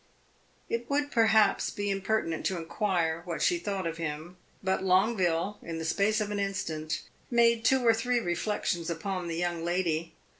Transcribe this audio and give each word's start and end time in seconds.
It 0.67 0.89
would 0.89 1.11
perhaps 1.11 1.69
be 1.69 1.91
impertinent 1.91 2.43
to 2.47 2.57
inquire 2.57 3.21
what 3.25 3.43
she 3.43 3.59
thought 3.59 3.85
of 3.85 3.97
him; 3.97 4.35
but 4.63 4.83
Longueville, 4.83 5.59
in 5.61 5.77
the 5.77 5.85
space 5.85 6.19
of 6.19 6.31
an 6.31 6.39
instant, 6.39 7.03
made 7.29 7.63
two 7.63 7.85
or 7.85 7.93
three 7.93 8.17
reflections 8.19 8.89
upon 8.89 9.27
the 9.27 9.35
young 9.37 9.63
lady. 9.63 10.15